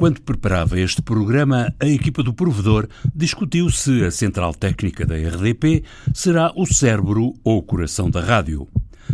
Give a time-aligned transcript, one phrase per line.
[0.00, 5.84] Quando preparava este programa, a equipa do provedor discutiu se a central técnica da RDP
[6.14, 8.66] será o cérebro ou o coração da rádio.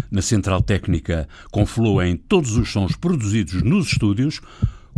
[0.09, 4.41] Na central técnica confluem todos os sons produzidos nos estúdios,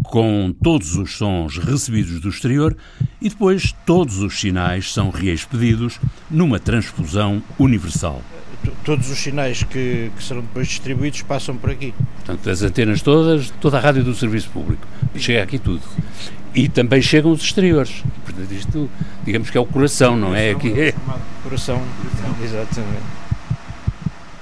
[0.05, 2.77] com todos os sons recebidos do exterior
[3.19, 5.99] e depois todos os sinais são reexpedidos
[6.31, 8.23] numa transfusão universal
[8.85, 11.95] todos os sinais que, que, serão depois distribuídos passam por aqui.
[12.17, 14.87] Portanto, as antenas todas, toda a rádio do serviço público,
[15.17, 15.83] chega aqui tudo.
[16.55, 18.03] E também chegam os exteriores.
[18.25, 18.91] Portanto, isto,
[19.25, 20.51] digamos que é o coração, não é?
[20.51, 20.95] Aqui é.
[21.43, 21.83] Coração,
[22.43, 23.29] exatamente.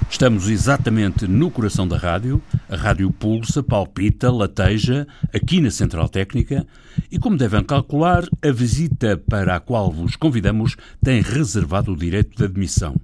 [0.09, 2.41] Estamos exatamente no coração da rádio.
[2.69, 6.65] A rádio pulsa, palpita, lateja, aqui na Central Técnica.
[7.11, 12.37] E como devem calcular, a visita para a qual vos convidamos tem reservado o direito
[12.37, 12.95] de admissão.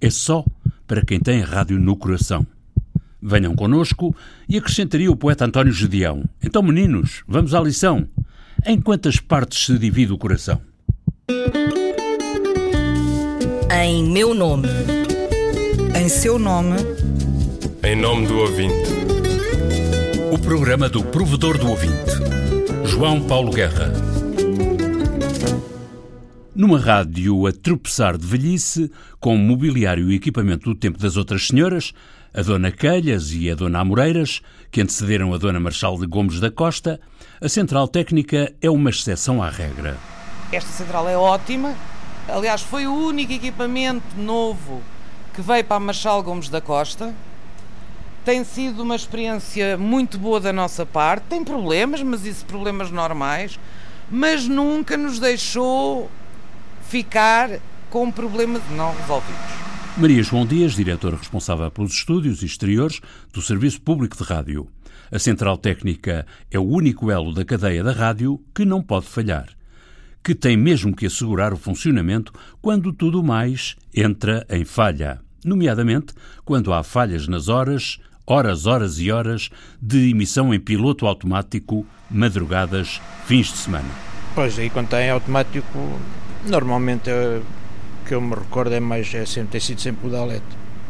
[0.00, 0.44] É só
[0.86, 2.46] para quem tem a rádio no coração.
[3.20, 4.14] Venham conosco
[4.48, 6.24] e acrescentaria o poeta António Gedeão.
[6.42, 8.06] Então, meninos, vamos à lição.
[8.64, 10.60] Em quantas partes se divide o coração?
[13.70, 14.68] Em meu nome.
[16.00, 16.76] Em seu nome.
[17.82, 18.74] Em nome do ouvinte.
[20.32, 22.12] O programa do provedor do ouvinte.
[22.84, 24.07] João Paulo Guerra.
[26.58, 31.92] Numa rádio a tropeçar de velhice, com mobiliário e equipamento do tempo das outras senhoras,
[32.34, 36.50] a Dona Calhas e a Dona Amoreiras, que antecederam a Dona Marchal de Gomes da
[36.50, 37.00] Costa,
[37.40, 39.96] a central técnica é uma exceção à regra.
[40.50, 41.76] Esta central é ótima.
[42.26, 44.82] Aliás, foi o único equipamento novo
[45.34, 47.14] que veio para a Marchal Gomes da Costa.
[48.24, 51.22] Tem sido uma experiência muito boa da nossa parte.
[51.28, 53.60] Tem problemas, mas isso problemas normais.
[54.10, 56.10] Mas nunca nos deixou
[56.88, 59.58] ficar com problemas não resolvidos.
[59.96, 63.00] Maria João Dias, diretora responsável pelos estúdios exteriores
[63.32, 64.68] do Serviço Público de Rádio.
[65.10, 69.48] A central técnica é o único elo da cadeia da rádio que não pode falhar,
[70.22, 76.14] que tem mesmo que assegurar o funcionamento quando tudo mais entra em falha, nomeadamente
[76.44, 83.00] quando há falhas nas horas, horas, horas e horas de emissão em piloto automático, madrugadas,
[83.26, 84.07] fins de semana.
[84.34, 85.78] Pois aí quando está em automático
[86.46, 87.42] Normalmente, o
[88.06, 90.42] que eu me recordo é mais, é sempre, tem sido sempre o da LED.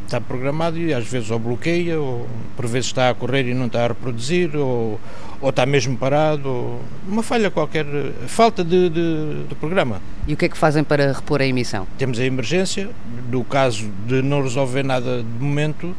[0.05, 3.67] Está programado e às vezes ou bloqueia, ou por vezes está a correr e não
[3.67, 4.99] está a reproduzir, ou,
[5.41, 7.85] ou está mesmo parado, ou uma falha qualquer,
[8.27, 10.01] falta de, de, de, programa.
[10.27, 11.87] E o que é que fazem para repor a emissão?
[11.99, 12.89] Temos a emergência,
[13.31, 15.95] no caso de não resolver nada de momento,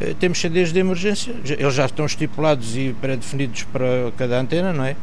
[0.00, 4.84] eh, temos CDs de emergência, eles já estão estipulados e pré-definidos para cada antena, não
[4.84, 4.96] é?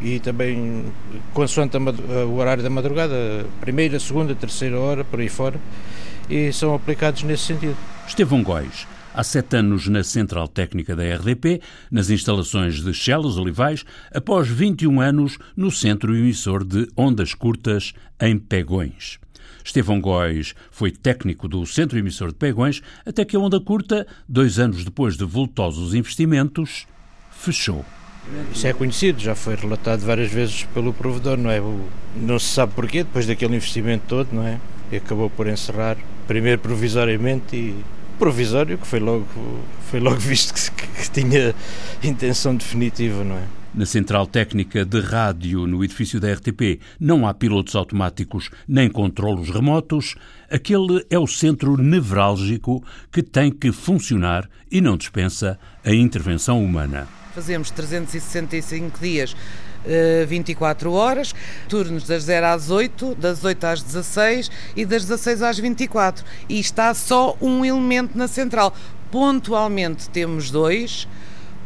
[0.00, 0.84] E também
[1.32, 5.60] consoante o horário da madrugada, primeira, segunda, terceira hora, por aí fora,
[6.28, 7.76] e são aplicados nesse sentido.
[8.06, 11.60] Estevão Góis, há sete anos na Central Técnica da RDP,
[11.90, 18.38] nas instalações de Chelos Olivais, após 21 anos no Centro Emissor de Ondas Curtas, em
[18.38, 19.18] Pegões.
[19.64, 24.58] Estevão Góis foi técnico do Centro Emissor de Pegões até que a onda curta, dois
[24.58, 26.86] anos depois de vultosos investimentos,
[27.30, 27.84] fechou.
[28.52, 31.62] Isso é conhecido, já foi relatado várias vezes pelo provedor, não é?
[32.16, 34.58] Não se sabe porquê, depois daquele investimento todo, não é?
[34.90, 35.96] E acabou por encerrar,
[36.26, 37.84] primeiro provisoriamente e
[38.18, 39.26] provisório, que foi logo,
[39.90, 41.54] foi logo visto que, que tinha
[42.02, 43.42] intenção definitiva, não é?
[43.74, 49.50] Na central técnica de rádio no edifício da RTP não há pilotos automáticos nem controlos
[49.50, 50.16] remotos.
[50.50, 57.06] Aquele é o centro nevrálgico que tem que funcionar e não dispensa a intervenção humana.
[57.38, 59.36] Fazemos 365 dias,
[60.26, 61.32] 24 eh, horas,
[61.68, 66.24] turnos das 0 às 8, das 8 às 16 e das 16 às 24.
[66.48, 68.74] E está só um elemento na central.
[69.12, 71.06] Pontualmente temos dois,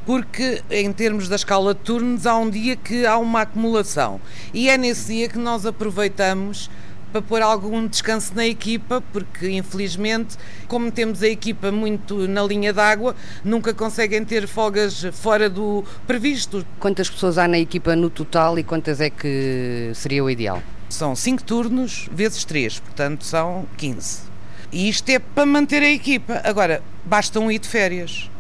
[0.05, 4.21] porque em termos da escala de turnos há um dia que há uma acumulação.
[4.53, 6.69] E é nesse dia que nós aproveitamos
[7.13, 10.37] para pôr algum descanso na equipa, porque infelizmente,
[10.67, 13.15] como temos a equipa muito na linha d'água,
[13.45, 16.67] nunca conseguem ter folgas fora do previsto.
[16.81, 20.63] Quantas pessoas há na equipa no total e quantas é que seria o ideal?
[20.89, 24.23] São 5 turnos vezes 3, portanto são 15.
[24.73, 26.41] E isto é para manter a equipa.
[26.45, 28.31] Agora, basta um ir de férias.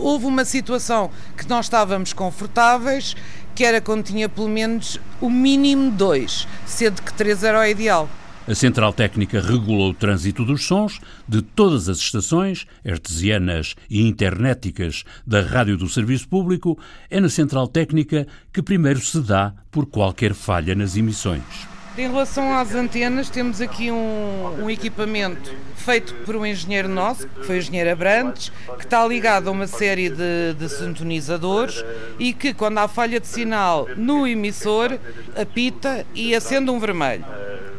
[0.00, 3.16] Houve uma situação que nós estávamos confortáveis
[3.54, 8.08] que era quando tinha pelo menos o mínimo dois, sendo que três era o ideal.
[8.46, 15.04] A Central Técnica regula o trânsito dos sons de todas as estações, artesianas e internéticas
[15.24, 16.76] da Rádio do Serviço Público.
[17.08, 21.71] É na Central Técnica que primeiro se dá por qualquer falha nas emissões.
[21.96, 27.44] Em relação às antenas, temos aqui um, um, equipamento feito por um engenheiro nosso, que
[27.44, 31.84] foi o engenheiro Abrantes, que está ligado a uma série de, de sintonizadores
[32.18, 34.98] e que, quando há falha de sinal no emissor,
[35.36, 37.26] apita e acende um vermelho.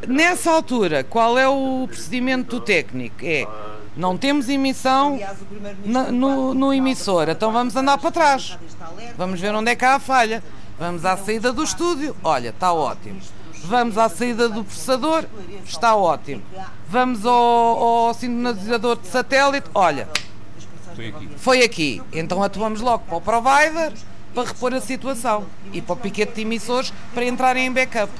[0.07, 3.17] Nessa altura, qual é o procedimento técnico?
[3.23, 3.47] É
[3.95, 5.19] não temos emissão
[5.85, 8.57] no, no, no emissor, então vamos andar para trás.
[9.17, 10.43] Vamos ver onde é que há a falha.
[10.79, 13.19] Vamos à saída do estúdio, olha, está ótimo.
[13.63, 15.25] Vamos à saída do processador,
[15.65, 16.43] está ótimo.
[16.89, 20.07] Vamos ao, ao sintonizador de satélite, olha,
[20.95, 21.29] foi aqui.
[21.37, 22.01] Foi aqui.
[22.11, 23.93] Então atuamos logo para o provider
[24.33, 28.11] para repor a situação e para o piquete de emissores para entrarem em backup.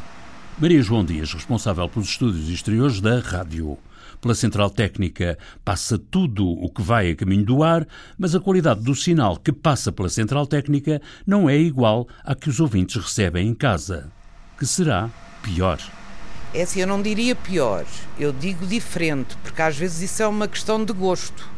[0.59, 3.77] Maria João Dias, responsável pelos estúdios exteriores da rádio.
[4.21, 7.85] Pela central técnica passa tudo o que vai a caminho do ar,
[8.17, 12.49] mas a qualidade do sinal que passa pela central técnica não é igual à que
[12.49, 14.09] os ouvintes recebem em casa.
[14.57, 15.09] Que será
[15.43, 15.79] pior.
[16.53, 17.85] É assim, eu não diria pior,
[18.17, 21.49] eu digo diferente, porque às vezes isso é uma questão de gosto.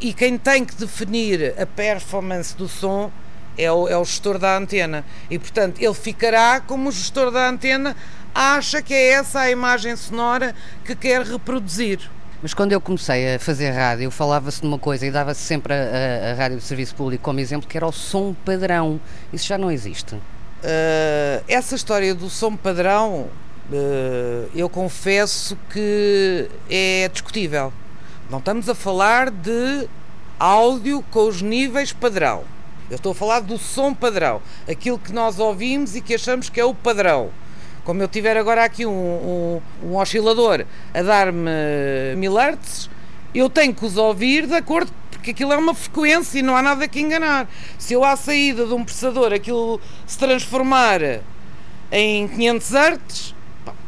[0.00, 3.10] E quem tem que definir a performance do som
[3.56, 5.04] é o, é o gestor da antena.
[5.30, 7.96] E, portanto, ele ficará como o gestor da antena
[8.34, 10.54] acha que é essa a imagem sonora
[10.84, 12.10] que quer reproduzir.
[12.42, 15.76] Mas quando eu comecei a fazer rádio, falava-se de uma coisa e dava-se sempre a,
[15.76, 19.00] a, a, rádio de serviço público como exemplo, que era o som padrão.
[19.32, 20.16] Isso já não existe.
[20.64, 23.28] Uh, essa história do som padrão,
[23.70, 27.70] uh, eu confesso que é discutível.
[28.30, 29.86] Não estamos a falar de
[30.40, 32.44] áudio com os níveis padrão.
[32.90, 36.58] Eu estou a falar do som padrão, aquilo que nós ouvimos e que achamos que
[36.58, 37.28] é o padrão.
[37.84, 40.64] Como eu tiver agora aqui um, um, um oscilador
[40.94, 42.88] a dar-me mil hertz,
[43.34, 46.62] eu tenho que os ouvir de acordo, porque aquilo é uma frequência e não há
[46.62, 47.48] nada que enganar.
[47.78, 51.00] Se eu à saída de um processador aquilo se transformar
[51.90, 53.34] em 500 hertz,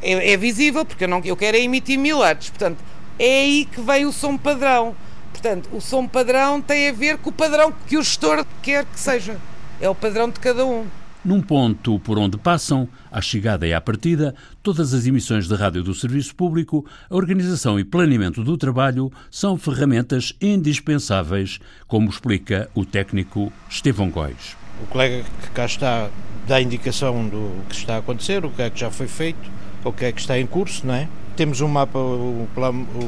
[0.02, 2.50] é, é visível, porque eu, não, eu quero é emitir mil hertz.
[2.50, 2.78] Portanto,
[3.18, 4.94] é aí que vem o som padrão.
[5.32, 8.98] Portanto, o som padrão tem a ver com o padrão que o gestor quer que
[8.98, 9.38] seja.
[9.80, 10.86] É o padrão de cada um.
[11.26, 14.32] Num ponto por onde passam, à chegada e à partida,
[14.62, 19.58] todas as emissões de rádio do Serviço Público, a organização e planeamento do trabalho são
[19.58, 21.58] ferramentas indispensáveis,
[21.88, 24.56] como explica o técnico Estevão Góis.
[24.80, 26.08] O colega que cá está
[26.46, 29.50] dá indicação do que está a acontecer, o que é que já foi feito,
[29.84, 31.08] o que é que está em curso, não é?
[31.34, 32.46] Temos um mapa, o,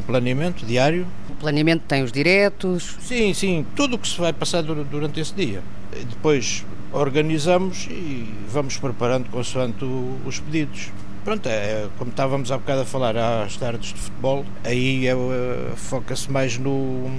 [0.05, 1.07] planeamento diário.
[1.31, 2.97] O planeamento tem os diretos?
[2.99, 5.63] Sim, sim, tudo o que se vai passar durante esse dia.
[6.11, 9.85] Depois organizamos e vamos preparando consoante
[10.25, 10.91] os pedidos.
[11.25, 15.77] Pronto, é, como estávamos há bocado a falar às tardes de futebol, aí é, é,
[15.77, 17.11] foca-se mais no,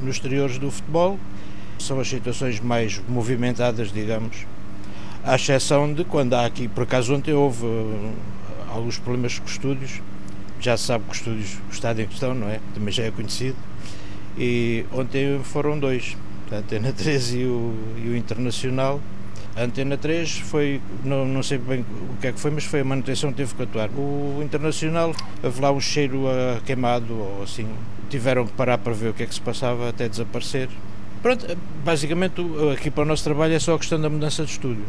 [0.00, 1.18] nos exteriores do futebol,
[1.78, 4.46] são as situações mais movimentadas, digamos,
[5.24, 8.12] à exceção de quando há aqui, por acaso ontem houve uh,
[8.68, 10.00] alguns problemas com estúdios,
[10.58, 12.60] já se sabe que os estúdios, o estádio em questão, não é?
[12.72, 13.56] Também já é conhecido,
[14.38, 16.16] e ontem foram dois
[16.52, 19.00] a Antena 3 e o, e o Internacional.
[19.56, 22.80] A Antena 3 foi, não, não sei bem o que é que foi, mas foi
[22.80, 23.90] a manutenção que teve que atuar.
[23.90, 27.68] O Internacional, houve lá um cheiro a queimado ou assim,
[28.08, 30.68] tiveram que parar para ver o que é que se passava até desaparecer.
[31.22, 31.46] Pronto,
[31.84, 32.34] basicamente
[32.72, 34.84] aqui para o nosso trabalho é só a questão da mudança de estúdio.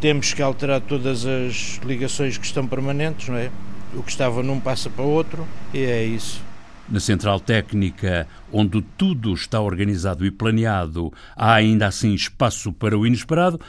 [0.00, 3.50] Temos que alterar todas as ligações que estão permanentes, não é?
[3.94, 6.42] O que estava num passa para outro e é isso.
[6.90, 13.06] Na central técnica, onde tudo está organizado e planeado, há ainda assim espaço para o
[13.06, 13.60] inesperado,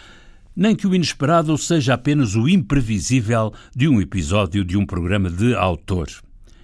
[0.56, 5.54] nem que o inesperado seja apenas o imprevisível de um episódio de um programa de
[5.54, 6.08] autor.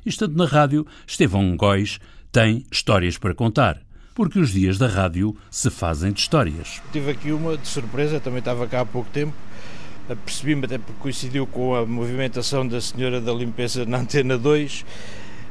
[0.03, 2.00] Estando na rádio, Estevão Góis
[2.31, 3.79] tem histórias para contar,
[4.15, 6.81] porque os dias da rádio se fazem de histórias.
[6.91, 9.34] Tive aqui uma de surpresa, também estava cá há pouco tempo,
[10.25, 14.84] percebi-me até porque coincidiu com a movimentação da senhora da limpeza na Antena 2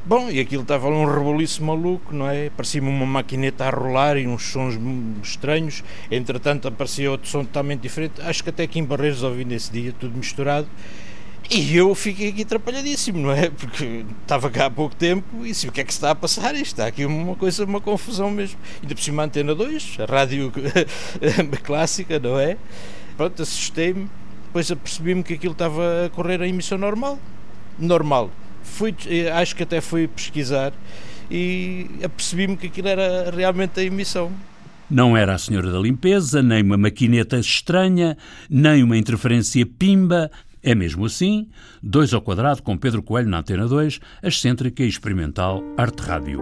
[0.08, 2.48] Bom, e aquilo estava um reboliço maluco, não é?
[2.50, 4.78] Parecia-me uma maquineta a rolar e uns sons
[5.20, 5.82] estranhos.
[6.08, 8.22] Entretanto, aparecia outro som totalmente diferente.
[8.22, 10.68] Acho que até aqui em Barreiros ouvi nesse dia, tudo misturado.
[11.50, 13.50] E eu fiquei aqui atrapalhadíssimo, não é?
[13.58, 16.14] Porque estava cá há pouco tempo e disse: o que é que se está a
[16.14, 16.54] passar?
[16.54, 18.60] Está aqui uma coisa, uma confusão mesmo.
[18.80, 20.52] Ainda por cima, a Antena 2, a rádio
[21.64, 22.56] clássica, não é?
[23.16, 24.08] Pronto, assustei-me.
[24.46, 27.18] Depois apercebi-me que aquilo estava a correr a emissão normal.
[27.76, 28.30] Normal
[28.66, 30.72] fui, eh, acho que até fui pesquisar
[31.30, 34.30] e apercebi-me que aquilo era realmente a emissão.
[34.88, 38.16] Não era a senhora da limpeza, nem uma maquineta estranha,
[38.48, 40.30] nem uma interferência pimba.
[40.62, 41.48] É mesmo assim,
[41.82, 46.40] dois ao quadrado com Pedro Coelho na Antena 2, a excêntrica e experimental Arte Rádio.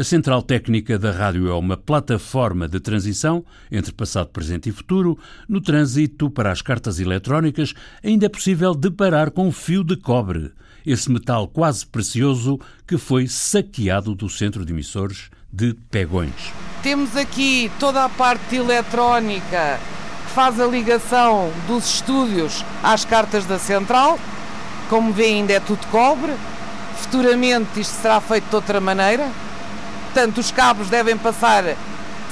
[0.00, 5.18] A central técnica da rádio é uma plataforma de transição entre passado, presente e futuro.
[5.46, 10.52] No trânsito para as cartas eletrónicas, ainda é possível deparar com um fio de cobre,
[10.86, 16.50] esse metal quase precioso que foi saqueado do centro de emissores de Pegões.
[16.82, 19.78] Temos aqui toda a parte eletrónica
[20.24, 24.18] que faz a ligação dos estúdios às cartas da central.
[24.88, 26.32] Como vê, ainda é tudo cobre.
[26.96, 29.30] Futuramente isto será feito de outra maneira.
[30.12, 31.62] Portanto, os cabos devem passar,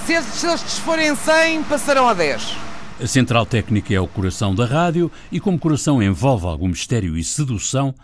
[0.05, 2.57] se estes forem 100, passarão a 10.
[3.01, 7.23] A central técnica é o coração da rádio e, como coração envolve algum mistério e
[7.23, 7.95] sedução,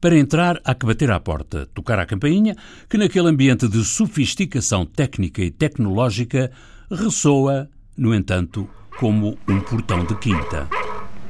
[0.00, 2.56] para entrar há que bater à porta, tocar a campainha,
[2.88, 6.50] que naquele ambiente de sofisticação técnica e tecnológica
[6.90, 8.68] ressoa, no entanto,
[8.98, 10.68] como um portão de quinta.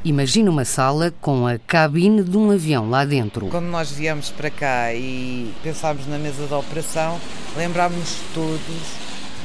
[0.03, 3.49] Imagina uma sala com a cabine de um avião lá dentro.
[3.49, 7.21] Quando nós viemos para cá e pensámos na mesa de operação,
[7.55, 8.95] lembrámos todos,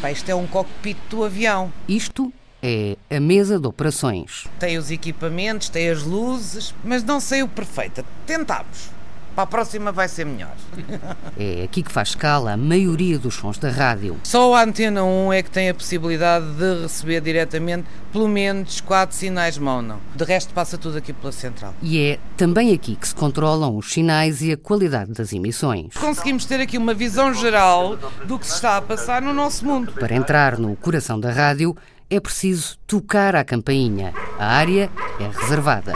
[0.01, 1.73] pá, isto é um cockpit do avião.
[1.89, 2.31] Isto
[2.63, 4.47] é a mesa de operações.
[4.57, 8.05] Tem os equipamentos, tem as luzes, mas não sei o perfeito.
[8.25, 8.94] Tentámos.
[9.35, 10.55] Para a próxima vai ser melhor.
[11.37, 14.17] É aqui que faz escala a maioria dos sons da rádio.
[14.23, 19.13] Só a Antena 1 é que tem a possibilidade de receber diretamente pelo menos quatro
[19.13, 19.99] sinais mono.
[20.15, 21.73] De resto passa tudo aqui pela central.
[21.81, 25.93] E é também aqui que se controlam os sinais e a qualidade das emissões.
[25.99, 29.91] Conseguimos ter aqui uma visão geral do que se está a passar no nosso mundo.
[29.91, 31.75] Para entrar no coração da rádio
[32.09, 34.13] é preciso tocar a campainha.
[34.39, 34.89] A área
[35.19, 35.93] é reservada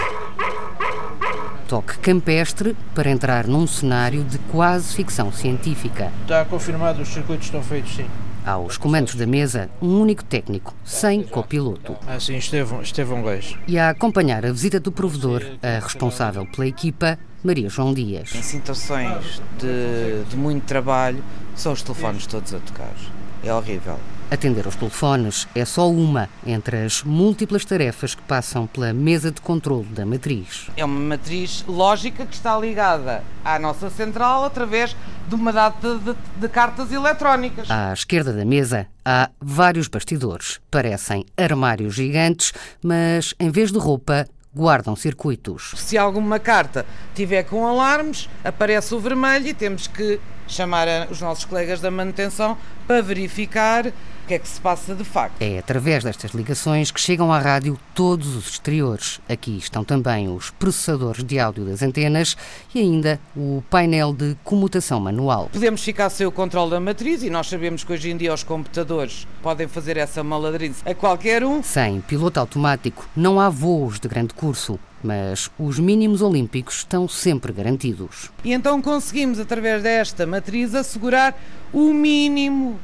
[1.69, 6.11] toque campestre para entrar num cenário de quase ficção científica.
[6.23, 8.07] Está confirmado, os circuitos estão feitos, sim.
[8.43, 11.95] Aos comandos da mesa, um único técnico, sem copiloto.
[12.07, 13.55] Ah, sim, Estevão, Estevão Leis.
[13.67, 18.33] E a acompanhar a visita do provedor, a responsável pela equipa, Maria João Dias.
[18.33, 21.23] Em situações de, de muito trabalho,
[21.55, 22.95] são os telefones todos a tocar.
[23.43, 23.99] É horrível.
[24.31, 29.41] Atender aos telefones é só uma entre as múltiplas tarefas que passam pela mesa de
[29.41, 30.69] controle da matriz.
[30.77, 34.95] É uma matriz lógica que está ligada à nossa central através
[35.27, 37.71] de uma data de, de cartas eletrónicas.
[37.71, 40.59] À esquerda da mesa há vários bastidores.
[40.69, 45.73] Parecem armários gigantes, mas em vez de roupa, guardam circuitos.
[45.75, 51.45] Se alguma carta tiver com alarmes, aparece o vermelho e temos que chamar os nossos
[51.45, 52.57] colegas da manutenção
[52.87, 53.91] para verificar
[54.29, 55.41] que é que se passa de facto.
[55.41, 59.19] É através destas ligações que chegam à rádio todos os exteriores.
[59.27, 62.37] Aqui estão também os processadores de áudio das antenas
[62.73, 65.49] e ainda o painel de comutação manual.
[65.51, 68.43] Podemos ficar sem o controle da matriz e nós sabemos que hoje em dia os
[68.43, 71.63] computadores podem fazer essa maladrice a qualquer um.
[71.63, 77.53] Sem piloto automático não há voos de grande curso mas os mínimos olímpicos estão sempre
[77.53, 78.29] garantidos.
[78.43, 81.33] E então conseguimos, através desta matriz, assegurar
[81.71, 82.77] o mínimo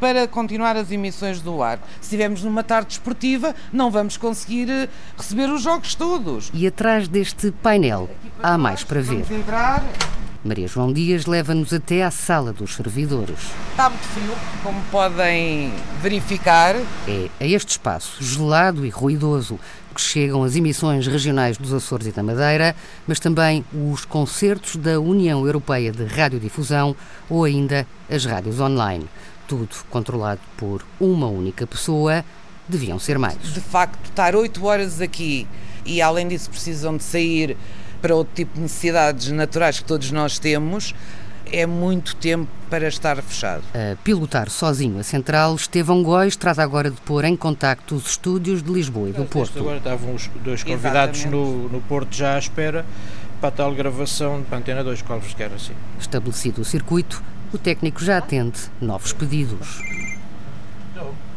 [0.00, 1.78] para continuar as emissões do ar.
[2.00, 6.50] Se estivermos numa tarde esportiva, não vamos conseguir eh, receber os jogos todos.
[6.52, 8.08] E atrás deste painel
[8.42, 9.24] há mais para ver.
[9.30, 9.84] Entrar.
[10.44, 13.38] Maria João Dias leva-nos até à sala dos servidores.
[13.72, 16.76] Está muito frio, como podem verificar.
[17.08, 19.58] É a este espaço gelado e ruidoso
[19.92, 25.00] que chegam as emissões regionais dos Açores e da Madeira, mas também os concertos da
[25.00, 26.94] União Europeia de Radiodifusão
[27.28, 29.08] ou ainda as rádios online.
[29.48, 32.24] Tudo controlado por uma única pessoa,
[32.68, 33.36] deviam ser mais.
[33.42, 35.48] De facto, estar oito horas aqui
[35.84, 37.56] e além disso precisam de sair
[38.00, 40.94] para outro tipo de necessidades naturais que todos nós temos,
[41.50, 43.62] é muito tempo para estar fechado.
[43.74, 48.62] A pilotar sozinho a central, Estevão Góis trata agora de pôr em contacto os estúdios
[48.62, 49.58] de Lisboa e do Porto.
[49.58, 52.84] Agora estavam os dois convidados no, no Porto já à espera
[53.40, 55.02] para a tal gravação de Antena 2,
[55.36, 55.72] quer assim.
[55.98, 59.82] Estabelecido o circuito, o técnico já atende novos pedidos.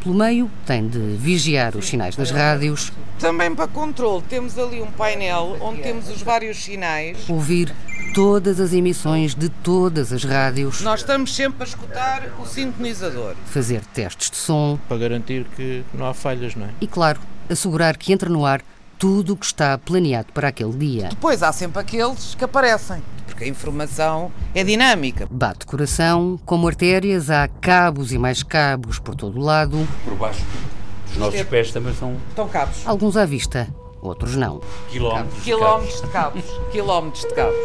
[0.04, 2.92] Pelo meio, tem de vigiar os sinais das rádios.
[3.20, 7.30] Também para controle, temos ali um painel onde temos os vários sinais.
[7.30, 7.72] Ouvir
[8.16, 10.82] todas as emissões de todas as rádios.
[10.82, 13.36] Nós estamos sempre a escutar o sintonizador.
[13.46, 14.80] Fazer testes de som.
[14.88, 16.70] Para garantir que não há falhas, não é?
[16.82, 18.62] E, claro, assegurar que entra no ar
[18.98, 21.10] tudo o que está planeado para aquele dia.
[21.10, 23.02] Depois há sempre aqueles que aparecem,
[23.42, 25.28] porque a informação é dinâmica.
[25.30, 29.88] Bate coração, como artérias, há cabos e mais cabos por todo o lado.
[30.06, 30.46] Por baixo
[31.08, 32.16] dos nossos pés também são.
[32.30, 32.86] Estão cabos.
[32.86, 33.68] Alguns à vista,
[34.02, 34.62] outros não.
[34.90, 36.44] Quilómetros, Quilómetros de cabos.
[36.72, 37.56] Quilómetros de cabos.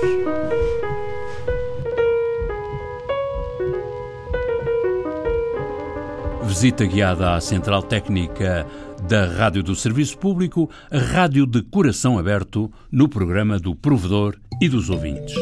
[6.44, 8.66] Visita guiada à Central Técnica
[9.06, 14.68] da Rádio do Serviço Público, a Rádio de Coração Aberto, no programa do Provedor e
[14.68, 15.34] dos Ouvintes.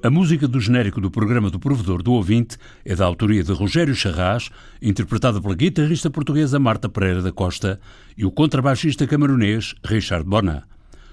[0.00, 3.96] A música do genérico do programa do Provedor do Ouvinte é da autoria de Rogério
[3.96, 4.48] Charras,
[4.80, 7.80] interpretada pela guitarrista portuguesa Marta Pereira da Costa
[8.16, 10.62] e o contrabaixista camaronês Richard Bona.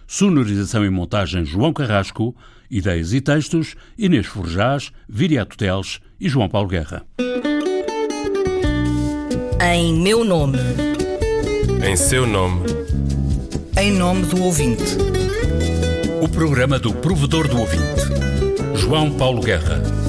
[0.05, 2.35] Sonorização e montagem João Carrasco,
[2.69, 7.03] ideias e textos Inês Forjás, Viriato Teles e João Paulo Guerra.
[9.73, 10.59] Em meu nome.
[11.83, 12.61] Em seu nome.
[13.81, 14.95] Em nome do ouvinte.
[16.21, 18.24] O programa do Provedor do Ouvinte.
[18.85, 20.04] João Paulo Guerra.